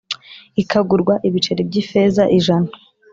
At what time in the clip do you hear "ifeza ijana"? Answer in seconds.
1.81-2.69